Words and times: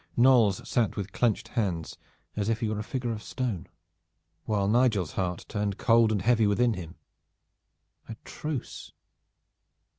Knolles 0.17 0.67
sat 0.67 0.95
with 0.95 1.11
clenched 1.11 1.49
hands 1.49 1.95
as 2.35 2.49
if 2.49 2.59
he 2.61 2.67
were 2.67 2.79
a 2.79 2.83
figure 2.83 3.11
of 3.11 3.21
stone, 3.21 3.67
while 4.45 4.67
Nigel's 4.67 5.11
heart 5.11 5.45
turned 5.47 5.77
cold 5.77 6.11
and 6.11 6.23
heavy 6.23 6.47
within 6.47 6.73
him. 6.73 6.95
A 8.09 8.15
truce! 8.25 8.93